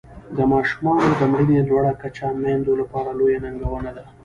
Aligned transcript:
د 0.35 0.37
ماشومانو 0.53 1.07
د 1.19 1.21
مړینې 1.31 1.61
لوړه 1.69 1.91
کچه 2.01 2.27
میندو 2.43 2.73
لپاره 2.81 3.09
لویه 3.19 3.39
ننګونه 3.45 3.91
ده. 3.97 4.05